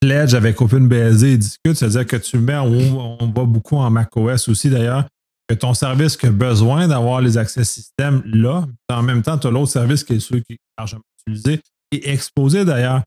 [0.00, 4.48] pledge avec OpenBSD et discute, c'est-à-dire que tu mets, on, on va beaucoup en macOS
[4.48, 5.06] aussi d'ailleurs,
[5.48, 9.46] que ton service qui a besoin d'avoir les accès système là, en même temps, tu
[9.46, 11.60] as l'autre service qui est celui qui est largement utilisé
[11.90, 13.02] et exposé d'ailleurs.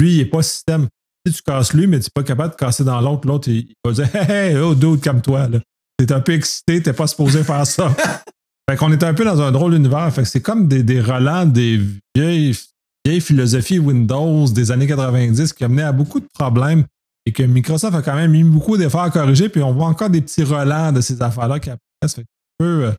[0.00, 0.88] Lui, il n'est pas système.
[1.26, 3.74] Si tu casses lui, mais tu n'es pas capable de casser dans l'autre, l'autre, il,
[3.84, 5.48] va dire Hey, hey, oh, d'autres comme toi.
[5.98, 7.94] Tu es un peu excité, tu n'es pas supposé faire ça.
[8.70, 10.12] Fait qu'on est un peu dans un drôle d'univers.
[10.12, 11.80] Fait que c'est comme des, des relents des
[12.14, 12.56] vieilles,
[13.04, 16.84] vieilles philosophies Windows des années 90 qui amenaient à beaucoup de problèmes
[17.26, 19.48] et que Microsoft a quand même mis beaucoup d'efforts à corriger.
[19.48, 22.14] Puis on voit encore des petits relents de ces affaires-là qui apparaissent.
[22.14, 22.92] Fait un peu, euh,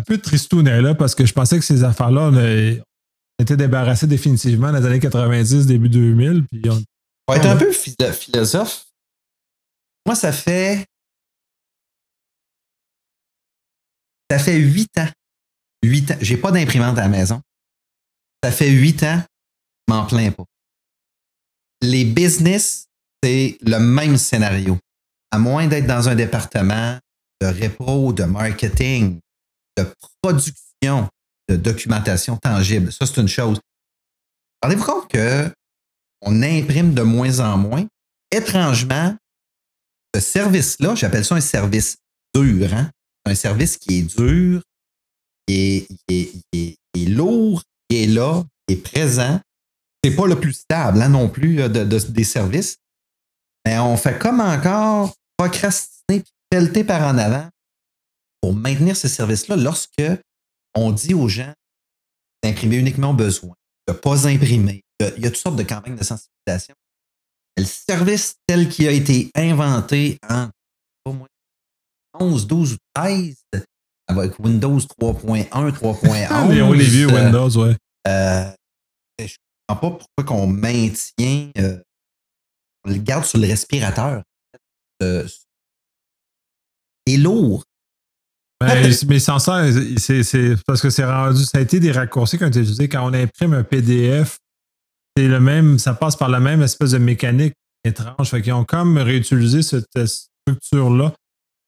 [0.00, 2.30] un peu tristounet là parce que je pensais que ces affaires-là
[3.38, 6.44] étaient débarrassées définitivement dans les années 90, début 2000.
[6.50, 6.80] Puis on,
[7.28, 8.86] va être un peu philosophe.
[10.06, 10.84] Moi, ça fait
[14.30, 15.08] Ça fait huit ans.
[15.84, 16.16] Huit ans.
[16.20, 17.40] J'ai pas d'imprimante à la maison.
[18.42, 19.22] Ça fait huit ans,
[19.86, 20.44] je m'en plains pas.
[21.82, 22.86] Les business,
[23.22, 24.78] c'est le même scénario.
[25.30, 26.98] À moins d'être dans un département
[27.40, 29.20] de repos, de marketing,
[29.76, 29.86] de
[30.22, 31.08] production,
[31.48, 32.92] de documentation tangible.
[32.92, 33.60] Ça, c'est une chose.
[34.62, 35.50] Rendez-vous compte que
[36.24, 37.86] on imprime de moins en moins.
[38.30, 39.14] Étrangement,
[40.14, 41.96] ce service-là, j'appelle ça un service
[42.34, 42.90] dur, hein?
[43.26, 44.62] un service qui est dur,
[45.46, 49.40] qui est, lourd, qui est là, qui est présent.
[50.02, 52.76] C'est pas le plus stable hein, non plus de, des services.
[53.66, 57.48] Mais on fait comme encore procrastiner et pelleter par en avant
[58.40, 60.02] pour maintenir ce service-là lorsque
[60.74, 61.52] on dit aux gens
[62.42, 63.54] d'imprimer uniquement besoin,
[63.88, 64.83] de ne pas imprimer.
[65.00, 66.74] Il y a toutes sortes de campagnes de sensibilisation.
[67.56, 70.48] Le service tel qu'il a été inventé en
[71.04, 71.28] pas moins
[72.18, 73.34] 11, 12 ou 13
[74.06, 76.50] avec Windows 3.1, 3.1.
[76.50, 77.76] les, les vieux euh, Windows, ouais.
[78.06, 78.50] Euh,
[79.18, 79.28] je ne
[79.68, 81.78] comprends pas pourquoi qu'on maintient, euh,
[82.84, 84.22] on le garde sur le respirateur.
[85.00, 85.26] C'est
[87.16, 87.64] lourd.
[88.60, 89.64] Ben, mais sans ça,
[89.98, 93.52] c'est parce que c'est rendu, ça a été des raccourcis été utilisés quand on imprime
[93.52, 94.38] un PDF.
[95.16, 98.30] C'est le même, ça passe par la même espèce de mécanique étrange.
[98.30, 101.12] Fait qu'ils ont comme réutilisé cette structure-là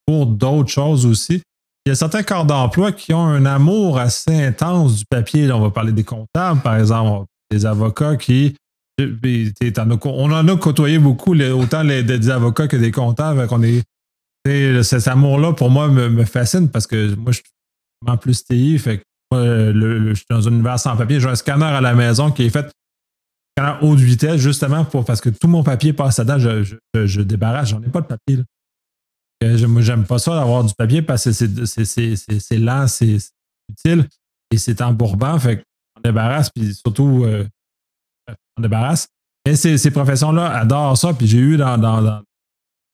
[0.06, 1.42] pour d'autres choses aussi.
[1.85, 5.50] Il y a certains corps d'emploi qui ont un amour assez intense du papier.
[5.52, 8.56] on va parler des comptables, par exemple, des avocats qui.
[8.98, 13.46] On en a côtoyé beaucoup, autant des avocats que des comptables.
[14.48, 17.50] Est, cet amour-là, pour moi, me, fascine parce que moi, je suis
[18.02, 18.78] vraiment plus TI.
[18.78, 21.20] Fait je suis dans un univers sans papier.
[21.20, 22.72] J'ai un scanner à la maison qui est fait
[23.64, 26.38] à haute vitesse, justement, pour, parce que tout mon papier passe là-dedans.
[26.38, 26.62] Je,
[26.95, 27.71] je, je, débarrasse.
[27.71, 28.37] J'en ai pas de papier.
[28.37, 29.66] Là.
[29.66, 33.19] Moi, j'aime pas ça d'avoir du papier parce que c'est lent, c'est
[33.71, 34.09] utile
[34.51, 35.38] et c'est embourbant.
[35.38, 37.47] Fait qu'on débarrasse, puis surtout, euh,
[38.57, 39.09] on débarrasse.
[39.47, 41.14] Mais ces, professions-là adorent ça.
[41.14, 42.11] Puis j'ai eu dans, dans, le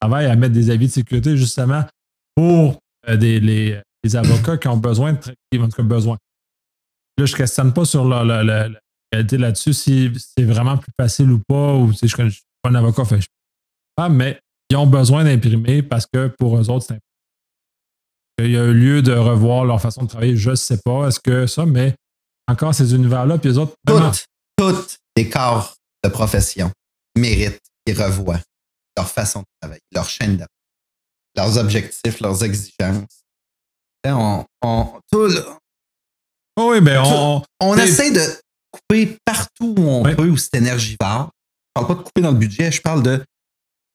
[0.00, 1.84] travail à mettre des avis de sécurité justement
[2.34, 3.40] pour euh, les,
[4.04, 5.18] les, avocats qui ont besoin de
[5.50, 6.18] qui ont besoin.
[7.18, 8.68] Là, je ne questionne pas sur la,
[9.12, 13.04] qualité là-dessus, si c'est vraiment plus facile ou pas, ou si je, pas un avocat
[13.04, 13.20] fait
[13.94, 17.06] pas, mais ils ont besoin d'imprimer parce que pour eux autres, c'est important.
[18.38, 21.08] Il y a eu lieu de revoir leur façon de travailler, je ne sais pas,
[21.08, 21.94] est-ce que ça, mais
[22.48, 23.74] encore ces univers-là, puis les autres.
[23.86, 24.24] Toutes,
[24.56, 26.70] toutes les corps de profession
[27.16, 28.40] méritent et revoient
[28.96, 30.48] leur façon de travailler, leur chaîne d'affaires,
[31.36, 33.24] leurs objectifs, leurs exigences.
[34.06, 35.28] On, on, tout,
[36.56, 38.41] oh oui, ben on, on essaie de
[38.72, 41.30] couper partout où on peut, où c'est énergivore.
[41.68, 43.22] Je parle pas de couper dans le budget, je parle de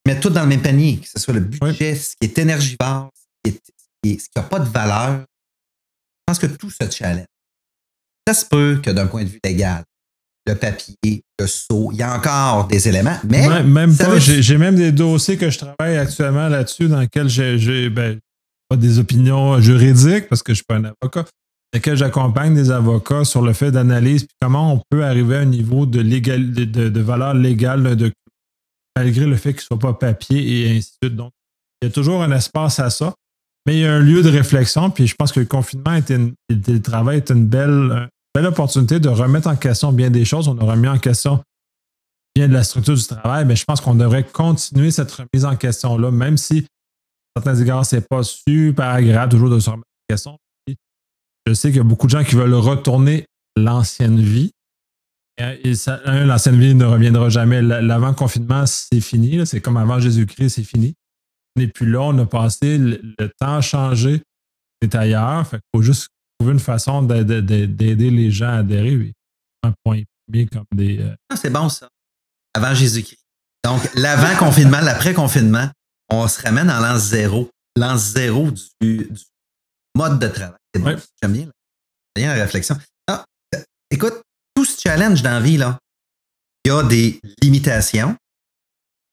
[0.05, 3.09] mettre tout dans le même panier, que ce soit le budget, ce qui est énergivore,
[3.45, 3.51] ce
[4.03, 5.19] qui n'a pas de valeur.
[5.19, 7.27] Je pense que tout se challenge.
[8.27, 9.83] Ça se peut que d'un point de vue légal,
[10.45, 13.63] le papier, le sceau, il y a encore des éléments, mais.
[13.63, 14.17] Même, pas.
[14.17, 18.19] J'ai même des dossiers que je travaille actuellement là-dessus dans lesquels j'ai ben,
[18.69, 21.25] pas des opinions juridiques parce que je suis pas un avocat,
[21.77, 25.45] dans lesquels j'accompagne des avocats sur le fait d'analyse comment on peut arriver à un
[25.45, 28.13] niveau de, valeur légale d'un document
[28.95, 31.15] malgré le fait qu'il ne soit pas papier et ainsi de suite.
[31.15, 31.31] Donc,
[31.79, 33.13] il y a toujours un espace à ça.
[33.67, 36.03] Mais il y a un lieu de réflexion, puis je pense que le confinement et
[36.09, 40.47] le télétravail est une belle, belle opportunité de remettre en question bien des choses.
[40.47, 41.43] On a remis en question
[42.33, 45.55] bien de la structure du travail, mais je pense qu'on devrait continuer cette remise en
[45.55, 46.65] question-là, même si
[47.35, 50.39] à certains égards, ce n'est pas super agréable toujours de se remettre en question.
[51.47, 54.51] Je sais qu'il y a beaucoup de gens qui veulent retourner l'ancienne vie.
[55.37, 55.73] Et
[56.05, 57.61] l'ancienne vie ne reviendra jamais.
[57.61, 59.45] L'avant-confinement, c'est fini.
[59.45, 60.95] C'est comme avant Jésus-Christ, c'est fini.
[61.55, 64.21] On n'est plus là, on a passé, le, temps a changé,
[64.81, 65.47] c'est ailleurs.
[65.53, 69.13] Il faut juste trouver une façon d'aider les gens à adhérer.
[69.63, 70.01] Un point
[70.51, 70.99] comme des.
[70.99, 71.87] Euh, ah, c'est bon ça.
[72.53, 73.23] Avant Jésus-Christ.
[73.63, 75.69] Donc, l'avant-confinement, l'après-confinement,
[76.09, 77.49] on se ramène en l'an zéro.
[77.75, 78.49] L'an zéro
[78.81, 79.09] du,
[79.95, 80.59] mode de travail.
[80.77, 81.01] C'est bon.
[81.21, 81.49] J'aime bien.
[82.15, 82.77] bien la réflexion.
[83.07, 83.25] Ah,
[83.89, 84.21] écoute,
[84.55, 85.79] tout ce challenge dans la vie, là,
[86.63, 88.15] il y a des limitations,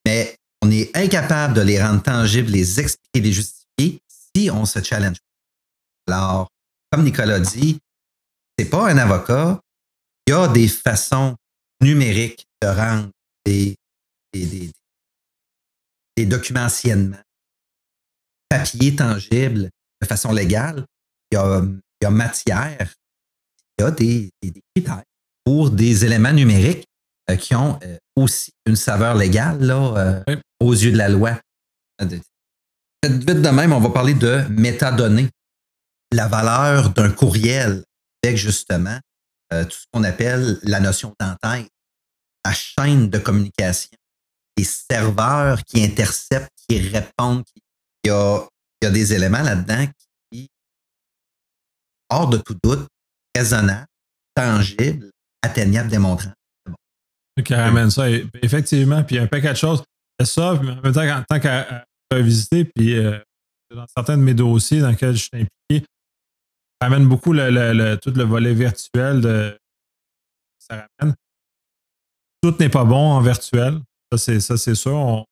[0.07, 4.83] mais on est incapable de les rendre tangibles, les expliquer, les justifier si on se
[4.83, 5.17] challenge.
[6.07, 6.49] Alors,
[6.91, 7.79] comme Nicolas dit,
[8.59, 9.61] c'est pas un avocat.
[10.27, 11.37] Il y a des façons
[11.81, 13.11] numériques de rendre
[13.45, 13.77] des,
[14.33, 14.71] des,
[16.27, 17.19] documents anciennement
[18.49, 20.85] papier tangible de façon légale.
[21.35, 22.95] Il y a, matière.
[23.79, 24.31] Il y a des,
[24.75, 25.03] critères
[25.45, 26.87] pour des éléments numériques
[27.29, 31.41] euh, qui ont euh, aussi une saveur légale là, euh, aux yeux de la loi.
[32.01, 32.23] Vite
[33.03, 35.29] de même, on va parler de métadonnées
[36.13, 37.83] la valeur d'un courriel
[38.23, 38.99] avec justement
[39.51, 41.69] tout ce qu'on appelle la notion d'entête,
[42.45, 43.91] la chaîne de communication,
[44.57, 47.45] les serveurs qui interceptent, qui répondent.
[48.05, 48.47] Il, y a,
[48.81, 50.07] il y a des éléments là-dedans qui,
[52.11, 52.87] hors de tout doute,
[53.37, 53.87] raisonnables,
[54.35, 55.11] tangibles,
[55.43, 56.33] atteignables, démontrants.
[57.45, 58.09] Qui ramène ça,
[58.43, 59.03] effectivement.
[59.03, 59.83] Puis un paquet de choses.
[60.23, 63.19] Ça, en même temps, tant qu'à visiter, puis euh,
[63.75, 65.87] dans certains de mes dossiers dans lesquels je suis impliqué,
[66.81, 69.59] ramène beaucoup le, tout le volet virtuel de
[70.59, 71.15] ça ramène.
[72.43, 73.81] Tout n'est pas bon en virtuel.
[74.13, 74.95] Ça, c'est, ça, c'est sûr.
[74.95, 75.25] On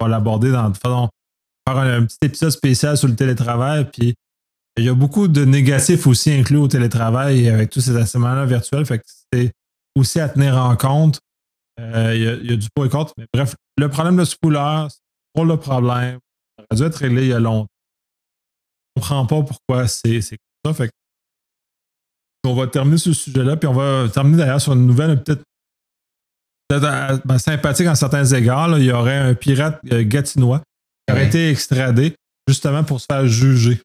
[0.00, 0.72] va l'aborder dans.
[0.72, 3.90] Faire un, petit épisode spécial sur le télétravail.
[3.90, 4.14] Puis
[4.76, 8.84] il y a beaucoup de négatifs aussi inclus au télétravail avec tous ces assemblées-là virtuels.
[8.86, 9.52] Fait que c'est
[9.96, 11.20] aussi à tenir en compte.
[11.80, 13.14] Euh, il, y a, du pour et contre.
[13.16, 15.00] Mais bref, le problème de ce couleur, c'est
[15.32, 16.18] pour le problème.
[16.58, 17.68] Ça aurait dû être réglé il y a longtemps.
[18.96, 20.38] On ne comprend pas pourquoi c'est, c'est
[20.72, 20.90] fait
[22.46, 25.42] on va terminer ce sujet-là, puis on va terminer d'ailleurs sur une nouvelle peut-être
[26.72, 28.78] euh, ben, sympathique en certains égards.
[28.78, 30.60] Il y aurait un pirate euh, gatinois
[31.06, 32.14] qui aurait été extradé
[32.48, 33.80] justement pour se faire juger.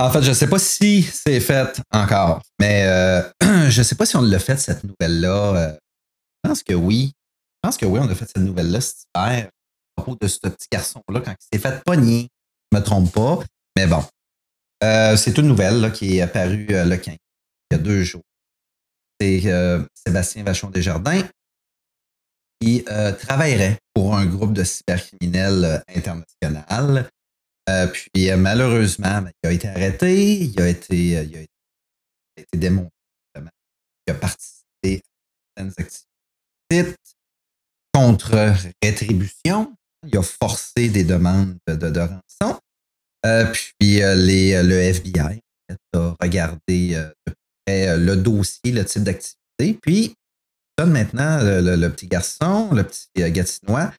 [0.00, 3.22] En fait, je ne sais pas si c'est fait encore, mais euh,
[3.68, 5.76] je ne sais pas si on l'a fait, cette nouvelle-là.
[6.42, 7.12] je pense que oui.
[7.62, 9.50] Je pense que oui, on a fait cette nouvelle-là cet hiver
[9.96, 12.28] à propos de ce petit garçon-là quand il s'est fait pogner.
[12.72, 13.40] Je ne me trompe pas.
[13.76, 14.02] Mais bon,
[14.82, 17.14] euh, c'est une nouvelle qui est apparue euh, le 15,
[17.70, 18.22] il y a deux jours.
[19.20, 21.22] C'est euh, Sébastien Vachon Desjardins
[22.62, 22.84] qui
[23.18, 27.08] travaillerait pour un groupe de cybercriminels international.
[27.92, 31.46] Puis malheureusement, ben, il a été arrêté, il a été, il
[32.38, 32.90] a démontré
[33.34, 35.02] qu'il a participé
[35.56, 36.96] à certaines activités
[37.92, 39.74] contre rétribution.
[40.06, 42.58] Il a forcé des demandes de rançon.
[43.26, 45.40] Euh, puis euh, les, euh, le FBI
[45.94, 46.96] a regardé
[47.68, 49.78] le dossier, le type d'activité.
[49.82, 50.14] Puis,
[50.78, 53.92] donne maintenant le, petit garçon, le petit Gatinois,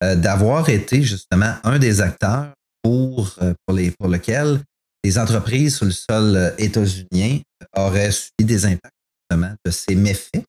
[0.00, 2.52] d'avoir été justement un des acteurs
[2.86, 3.34] pour,
[3.66, 4.60] pour, les, pour lequel
[5.02, 7.40] les entreprises sur le sol états-unien
[7.76, 8.94] auraient subi des impacts
[9.64, 10.44] de ces méfaits.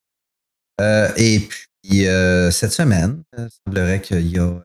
[1.16, 2.06] et puis,
[2.52, 4.62] cette semaine, il semblerait qu'il y a,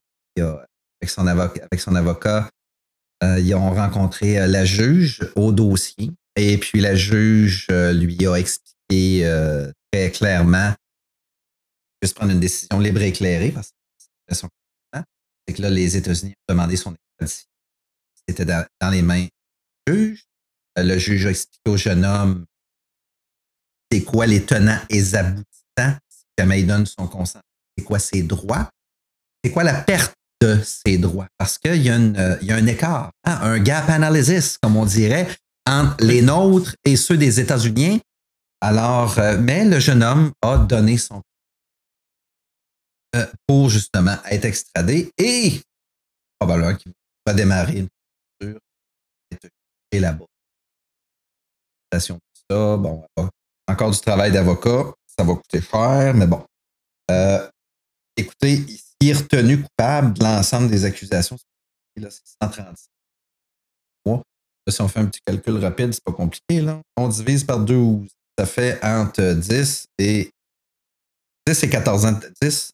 [1.01, 2.51] avec, son avocat, avec son avocat,
[3.23, 6.11] ils ont rencontré la juge au dossier.
[6.37, 9.25] Et puis, la juge lui a expliqué
[9.91, 10.75] très clairement
[12.03, 13.71] juste prendre une décision libre et éclairée parce
[14.29, 14.35] que
[15.49, 17.52] c'est que là, les États-Unis ont demandé son extradition.
[18.29, 19.27] C'était dans, les mains
[19.87, 20.25] du juge.
[20.79, 22.47] Euh, le juge a expliqué au jeune homme
[23.93, 27.43] c'est quoi les tenants et aboutissants si jamais il donne son consentement.
[27.77, 28.71] C'est quoi ses droits?
[29.45, 31.29] C'est quoi la perte de ses droits?
[31.37, 35.29] Parce qu'il y, a un écart, hein, un gap analysis, comme on dirait,
[35.69, 38.01] entre les nôtres et ceux des États-Unis.
[38.63, 41.21] Alors, euh, mais le jeune homme a donné son
[43.15, 45.61] euh, pour justement être extradé et
[46.39, 46.93] probablement qu'il
[47.27, 47.87] va démarrer
[50.01, 50.27] là-bas.
[51.99, 53.05] Ça, bon,
[53.69, 56.45] encore du travail d'avocat, ça va coûter cher, mais bon.
[57.11, 57.49] Euh,
[58.17, 58.65] écoutez,
[59.01, 61.37] il est retenu coupable de l'ensemble des accusations.
[61.97, 62.93] Là, c'est 136
[64.71, 66.61] si on fait un petit calcul rapide, c'est pas compliqué.
[66.61, 66.81] Là.
[66.97, 68.09] On divise par 12.
[68.39, 70.31] Ça fait entre 10 et
[71.47, 72.21] 10 et 14 ans.
[72.41, 72.73] 10,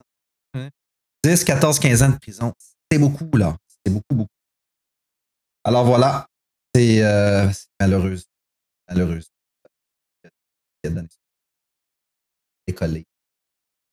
[1.24, 2.52] 10, 14, 15 ans de prison.
[2.90, 3.57] C'est beaucoup, là.
[3.85, 4.31] C'est beaucoup, beaucoup.
[5.64, 6.26] Alors voilà,
[6.74, 7.48] c'est euh,
[7.81, 8.18] malheureux.
[8.88, 9.20] Malheureux.
[12.66, 13.04] Décollé.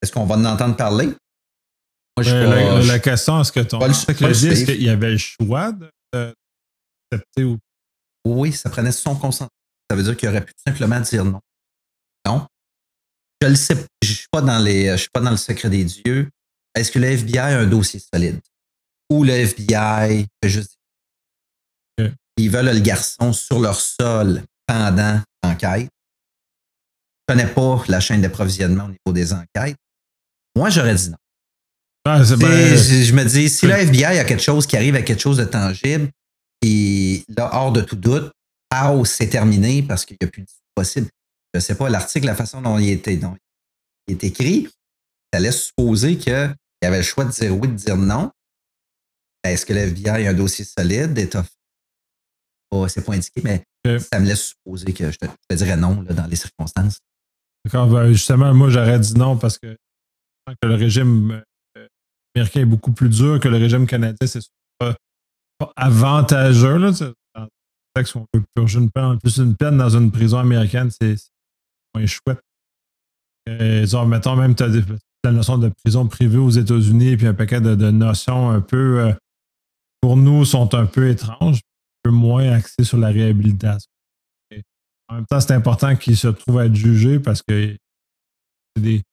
[0.01, 1.07] Est-ce qu'on va en entendre parler?
[1.07, 5.73] Moi, je euh, la, la, question, est-ce que ton est-ce qu'il y avait le choix
[6.13, 7.57] d'accepter ou
[8.25, 9.49] Oui, ça prenait son consentement.
[9.89, 11.41] Ça veut dire qu'il aurait pu simplement dire non.
[12.25, 12.47] Non.
[13.41, 13.75] Je ne sais.
[14.01, 16.29] Je suis, pas dans les, je suis pas dans le secret des dieux.
[16.73, 18.39] Est-ce que le FBI a un dossier solide?
[19.09, 20.74] Ou le FBI fait juste
[22.37, 25.89] ils veulent le garçon sur leur sol pendant l'enquête.
[27.27, 29.77] Je ne connais pas la chaîne d'approvisionnement au niveau des enquêtes.
[30.55, 31.17] Moi, j'aurais dit non.
[32.07, 35.37] Ah, je, me dis, si le FBI a quelque chose qui arrive à quelque chose
[35.37, 36.11] de tangible,
[36.61, 38.31] et là, hors de tout doute,
[38.69, 41.07] house, c'est terminé parce qu'il n'y a plus de possible.
[41.53, 43.35] Je ne sais pas, l'article, la façon dont il, était, dont
[44.07, 44.69] il est écrit,
[45.33, 46.49] ça laisse supposer que
[46.81, 48.31] il avait le choix de dire oui, de dire non.
[49.43, 51.17] Est-ce que le FBI a un dossier solide?
[51.17, 51.29] Et
[52.87, 53.63] c'est pas indiqué, mais
[53.99, 56.99] ça me laisse supposer que je te, dirais non là, dans les circonstances.
[57.63, 57.87] D'accord.
[57.87, 59.75] Ben, justement, moi, j'aurais dit non parce que,
[60.61, 61.43] que le régime
[61.77, 61.87] euh,
[62.35, 64.27] américain est beaucoup plus dur que le régime canadien.
[64.27, 64.41] C'est
[64.77, 64.95] pas,
[65.57, 66.77] pas avantageux.
[66.77, 70.91] Là, si on peut purger une peine, en plus une peine dans une prison américaine,
[70.91, 71.15] c'est
[71.95, 72.41] moins chouette.
[73.47, 74.67] Euh, mettons même, tu as
[75.23, 79.13] la notion de prison privée aux États-Unis, puis un paquet de, notions un peu, euh,
[80.01, 81.61] pour nous, sont un peu étranges,
[82.05, 83.89] peu moins axées sur la réhabilitation.
[85.07, 87.75] en même temps, c'est important qu'ils se trouvent à être jugés parce que
[88.75, 89.03] c'est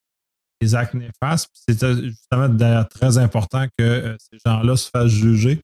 [0.61, 1.51] des, actes néfastes.
[1.55, 5.63] C'est justement d'ailleurs très important que euh, ces gens-là se fassent juger.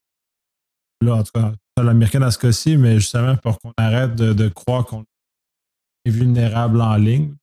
[1.02, 4.86] Là, en tout cas, l'américain dans ce cas-ci, mais justement pour qu'on arrête de, croire
[4.86, 5.04] qu'on
[6.06, 7.34] est vulnérable en ligne.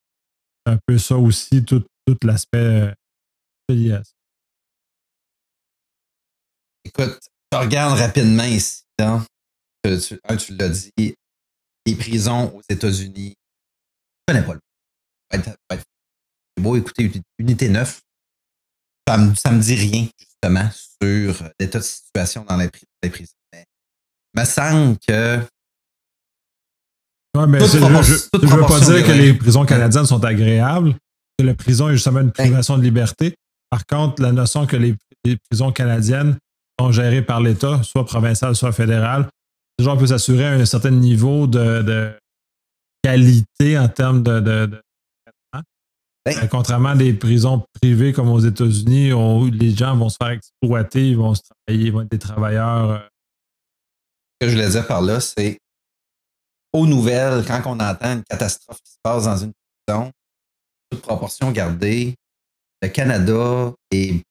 [0.65, 2.95] C'est un peu ça aussi, tout, tout l'aspect
[3.69, 4.01] euh,
[6.83, 7.19] Écoute,
[7.53, 8.83] je regarde rapidement ici.
[8.99, 9.23] Hein.
[9.85, 11.15] Tu, tu l'as dit,
[11.85, 13.35] les prisons aux États-Unis,
[14.27, 14.59] je ne connais pas le.
[16.57, 18.01] C'est beau écouter Unité 9.
[19.07, 22.69] Ça ne me, dit rien, justement, sur l'état de situation dans les,
[23.09, 23.33] prisons.
[23.53, 23.65] Mais
[24.33, 25.41] il me semble que
[27.35, 30.95] Ouais, mais je ne veux pas dire que les prisons canadiennes sont agréables,
[31.37, 33.35] que la prison est justement une privation de liberté.
[33.69, 34.95] Par contre, la notion que les,
[35.49, 36.37] prisons canadiennes
[36.79, 39.27] sont gérées par l'État, soit provincial, soit fédéral,
[39.77, 42.13] déjà on peut s'assurer un certain niveau de,
[43.03, 44.81] qualité en termes de, de,
[46.27, 50.31] euh, contrairement à des prisons privées comme aux États-Unis, où les gens vont se faire
[50.31, 52.89] exploiter, ils vont se travailler, ils vont être des travailleurs.
[52.89, 52.99] Euh.
[54.41, 55.59] Ce que je voulais dire par là, c'est
[56.73, 59.53] aux nouvelles, quand on entend une catastrophe qui se passe dans une
[59.85, 60.11] prison,
[60.89, 62.15] toute proportion gardée,
[62.81, 64.23] le Canada est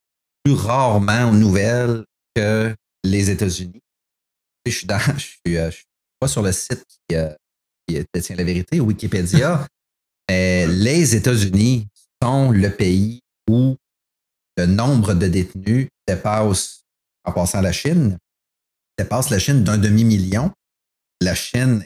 [0.43, 2.05] plus rarement aux nouvelles
[2.35, 3.81] que les États-Unis.
[4.67, 5.85] Je suis, dans, je suis, euh, suis
[6.19, 7.33] pas sur le site qui, euh,
[8.15, 9.67] détient la vérité, Wikipédia,
[10.29, 11.87] mais les États-Unis
[12.23, 13.77] sont le pays où
[14.57, 16.85] le nombre de détenus dépasse,
[17.25, 18.19] en passant la Chine,
[18.99, 20.53] dépasse la Chine d'un demi-million.
[21.21, 21.85] La Chine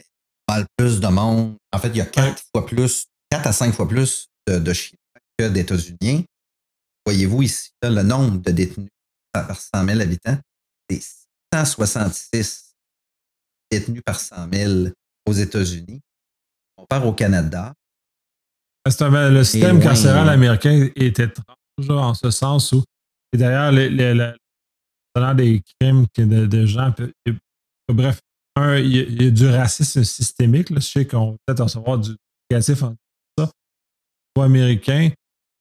[0.49, 1.55] mal plus de monde.
[1.71, 4.97] En fait, il y a quatre fois plus, quatre à cinq fois plus de, Chinois
[5.37, 6.25] que d'États-Unis.
[7.05, 8.89] Voyez-vous ici, le nombre de détenus
[9.31, 10.37] par 100 000 habitants,
[10.89, 11.01] c'est
[11.53, 12.68] 166 euh,
[13.71, 14.73] détenus par 100 000
[15.25, 16.01] aux États-Unis.
[16.77, 17.73] On part au Canada,
[18.85, 20.31] le système carcéral là.
[20.31, 21.55] américain est étrange
[21.89, 22.83] en ce sens où,
[23.33, 24.33] et d'ailleurs, les-
[25.15, 26.93] selon des crimes que de, de gens.
[27.91, 28.19] bref,
[28.55, 30.69] un, il y, a- il y a du racisme systémique.
[30.69, 30.79] Là.
[30.79, 32.11] Je sais qu'on va peut-être recevoir du
[32.49, 32.95] négatif en
[33.37, 33.49] ça.
[34.37, 35.09] Au américain,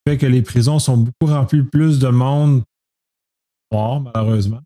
[0.06, 2.62] fait que les prisons sont beaucoup remplies plus de monde
[3.72, 4.62] noir, malheureusement.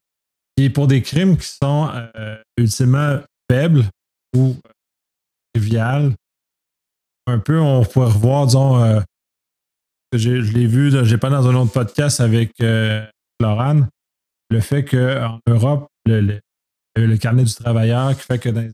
[0.56, 3.18] Et pour des crimes qui sont euh, ultimement
[3.52, 3.84] faibles
[4.34, 4.70] ou euh,
[5.54, 6.14] triviales,
[7.26, 9.00] un peu, on pourrait revoir, disons, euh,
[10.14, 13.06] je l'ai vu, j'ai pas dans un autre podcast avec euh,
[13.40, 13.86] Laurent,
[14.50, 16.40] le fait qu'en Europe, le, le,
[16.96, 18.72] le carnet du travailleur qui fait que dans le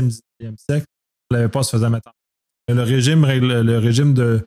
[0.00, 0.86] 10e, 19e siècle,
[1.30, 2.10] on l'avait pas se faisait mettre
[2.68, 4.44] le régime, le régime de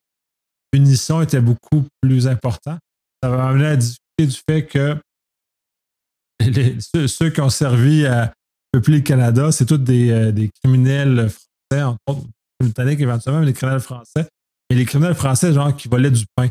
[0.71, 2.77] punition était beaucoup plus important.
[3.21, 4.97] Ça va amener à discuter du fait que
[7.07, 8.33] ceux qui ont servi à
[8.75, 12.27] peupler le Canada, c'est tous des, euh, des criminels français, entre autres,
[12.61, 14.27] britanniques éventuellement, mais des criminels français.
[14.69, 16.49] Et les criminels français, genre, qui volaient du pain.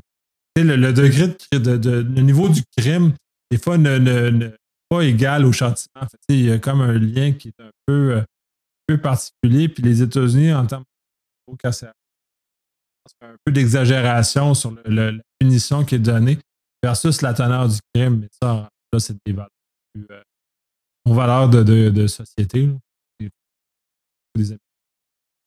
[0.57, 3.13] Le, le degré de, de- le niveau du crime,
[3.51, 4.51] des fois, ne,
[4.89, 6.07] pas égal au châtiment.
[6.29, 8.23] Il y a comme un lien qui est un peu, euh,
[8.87, 9.69] peu particulier.
[9.69, 10.85] Puis les États-Unis, en termes
[11.51, 11.95] de carcéral,
[13.21, 16.39] un peu d'exagération sur la punition qui est donnée
[16.83, 18.21] versus la teneur du crime.
[18.21, 19.49] Mais ça, là, c'est des valeurs
[19.93, 20.23] plus, euh,
[21.07, 22.71] aux valeurs de, de- de société.
[23.21, 24.57] Des-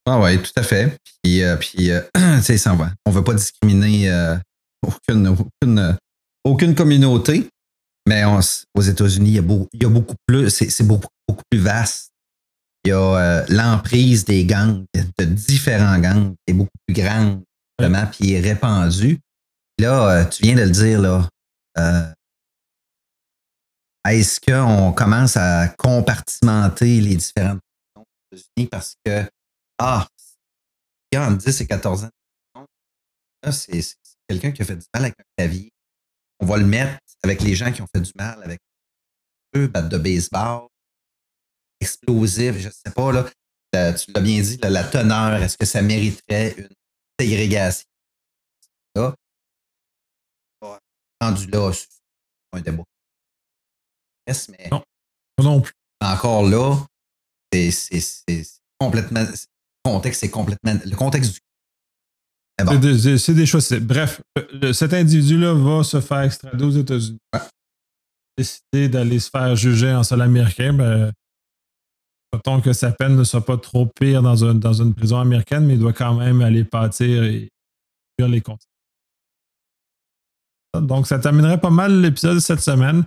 [0.06, 0.98] Ah oui, tout à fait.
[1.24, 2.02] Puis, euh, puis euh,
[2.38, 2.92] tu sais, ça va.
[3.06, 4.38] On ne veut pas discriminer euh,
[4.86, 5.98] aucune, aucune,
[6.46, 7.50] aucune communauté,
[8.08, 8.40] mais on
[8.76, 11.60] aux États-Unis, il y a beaucoup, il y a beaucoup plus, c'est beaucoup, beaucoup plus
[11.60, 12.12] vaste.
[12.86, 14.86] Il y a euh, l'emprise des gangs,
[15.18, 17.42] de différents gangs, qui est beaucoup plus grande,
[17.78, 19.20] vraiment, puis est répandue.
[19.80, 21.28] Là, tu viens de le dire, là.
[24.10, 27.60] Est-ce qu'on commence à compartimenter les différentes
[27.96, 29.30] aux États-Unis parce que
[29.80, 30.08] ah,
[31.16, 32.66] entre 10 et 14 ans.
[33.52, 33.82] C'est
[34.28, 35.72] quelqu'un qui a fait du mal avec un clavier.
[36.40, 38.60] On va le mettre avec les gens qui ont fait du mal avec
[39.56, 40.68] eux, batte de baseball,
[41.80, 43.26] explosif, je sais pas, là.
[43.72, 46.70] Tu l'as bien dit, là, la teneur, est-ce que ça mériterait une
[47.20, 47.88] ségrégation?
[48.96, 49.16] Là,
[51.22, 51.72] rendu là,
[52.54, 52.84] un débat.
[54.50, 54.82] Mais Non.
[55.44, 55.74] Non plus.
[56.02, 56.76] encore là,
[57.54, 58.46] c'est
[58.80, 59.22] complètement.
[59.22, 59.34] Le
[59.92, 60.74] contexte, c'est complètement.
[60.86, 61.40] Le contexte du.
[62.66, 62.72] Bon,
[63.18, 63.72] C'est des- choses.
[63.74, 67.20] Bref, le- le- cet individu-là va se faire extrader aux États-Unis.
[68.38, 71.12] Décider d'aller se faire juger en sol américain, ben,
[72.34, 75.66] Mettons que sa peine ne soit pas trop pire dans, un- dans une prison américaine,
[75.66, 77.50] mais il doit quand même aller pâtir et
[78.20, 78.68] les conséquences.
[80.78, 83.06] Donc, ça terminerait pas mal l'épisode de cette semaine.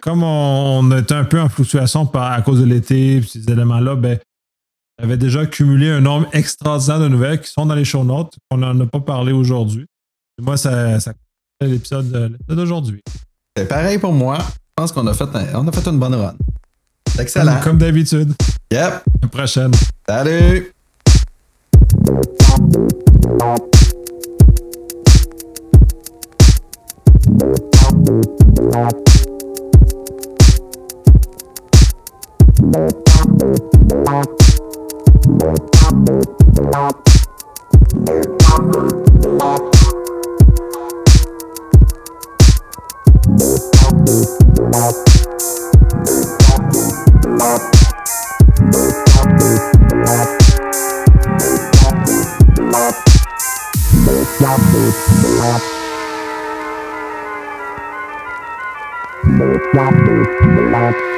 [0.00, 3.50] Comme on, on était un peu en fluctuation par, à cause de l'été et ces
[3.50, 4.18] éléments-là, ben,
[5.00, 8.58] j'avais déjà cumulé un nombre extraordinaire de nouvelles qui sont dans les show notes, qu'on
[8.58, 9.86] n'en a pas parlé aujourd'hui.
[10.40, 11.12] Moi, ça, ça
[11.58, 13.00] conclut l'épisode de- l'épisode d'aujourd'hui.
[13.56, 14.38] c'est pareil pour moi.
[14.40, 14.44] Je
[14.76, 16.34] pense qu'on a, fait un- on a fait une bonne run.
[17.18, 17.54] Excellent.
[17.54, 18.32] Comme, comme d'habitude.
[18.70, 18.80] Yep.
[18.82, 19.72] À la prochaine.
[20.08, 20.72] Salut!
[28.70, 29.17] Thank
[32.60, 34.24] Blah, blah,
[60.70, 61.17] blah.